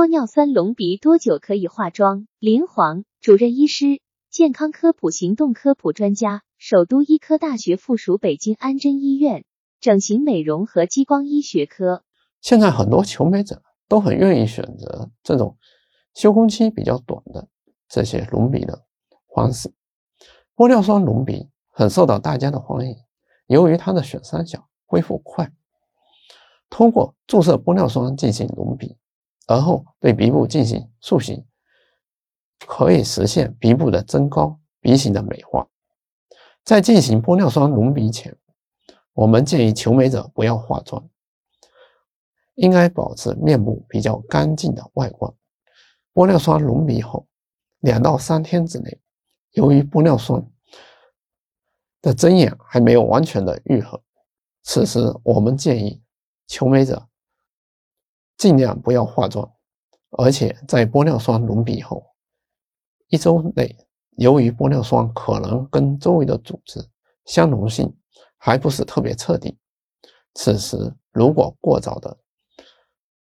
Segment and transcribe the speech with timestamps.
[0.00, 2.26] 玻尿酸隆鼻多久可以化妆？
[2.38, 9.44] 林黄，主任医师，健康科普行动科普专家，首都医科大学附属北京安贞医院
[9.78, 12.02] 整形美容和激光医学科。
[12.40, 15.58] 现在很多求美者都很愿意选择这种
[16.14, 17.48] 修工期比较短的
[17.86, 18.86] 这些隆鼻的
[19.34, 19.70] 方式。
[20.56, 22.96] 玻尿酸隆鼻很受到大家的欢迎，
[23.48, 25.52] 由于它的损伤小，恢复快，
[26.70, 28.96] 通过注射玻尿酸进行隆鼻。
[29.50, 31.44] 而后对鼻部进行塑形，
[32.68, 35.66] 可以实现鼻部的增高、鼻型的美化。
[36.62, 38.36] 在进行玻尿酸隆鼻前，
[39.12, 41.04] 我们建议求美者不要化妆，
[42.54, 45.34] 应该保持面部比较干净的外观。
[46.14, 47.26] 玻尿酸隆鼻后
[47.80, 49.00] 两到三天之内，
[49.50, 50.48] 由于玻尿酸
[52.00, 54.00] 的针眼还没有完全的愈合，
[54.62, 56.00] 此时我们建议
[56.46, 57.09] 求美者。
[58.40, 59.52] 尽量不要化妆，
[60.12, 62.02] 而且在玻尿酸隆鼻后
[63.08, 63.76] 一周内，
[64.12, 66.80] 由于玻尿酸可能跟周围的组织
[67.26, 67.94] 相容性
[68.38, 69.58] 还不是特别彻底，
[70.32, 72.16] 此时如果过早的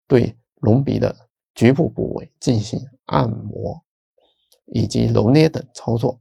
[0.08, 1.14] 对隆鼻的
[1.54, 3.80] 局部部位进行按摩
[4.64, 6.20] 以及揉捏等操作，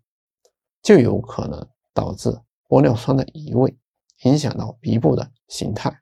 [0.84, 2.30] 就有可能导致
[2.70, 3.76] 玻尿酸的移位，
[4.26, 6.00] 影响到鼻部的形态。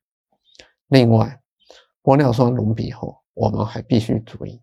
[0.87, 1.40] 另外，
[2.03, 4.59] 玻尿酸隆鼻后，我们还必须注意，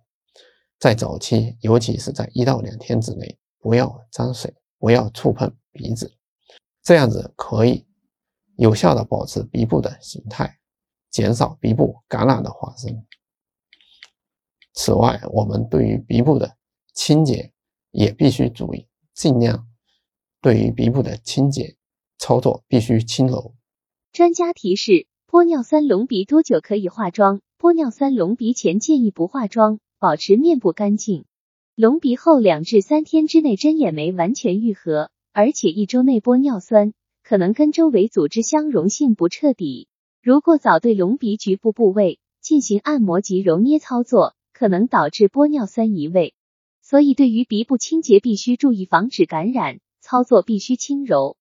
[0.79, 6.13] 在早期，尤其是在一到两天之内，不要沾水，不要触碰鼻子，
[6.83, 7.87] 这样子可以
[8.57, 10.59] 有效的保持鼻部的形态，
[11.11, 13.07] 减少鼻部感染的发生。
[14.73, 16.57] 此外，我们对于鼻部的
[16.93, 17.53] 清洁
[17.93, 19.69] 也必须注意，尽量
[20.41, 21.77] 对于鼻部的清洁
[22.19, 23.55] 操作必须轻柔。
[24.11, 25.07] 专家提示。
[25.31, 27.43] 玻尿酸隆鼻多久可以化妆？
[27.59, 31.27] 玻尿酸隆鼻前建议不化妆，保持面部干净。
[31.75, 39.87] 隆鼻后两至三天之内针眼没完全愈合，而且一周内玻尿酸可能跟周围组织相容性不彻底。
[40.23, 46.33] 如果早对隆鼻局部部位进行按摩及揉捏操作，可能导致玻尿酸移位。
[46.81, 51.37] 所以对于鼻部清洁必须注意防止感染，操作必须轻柔。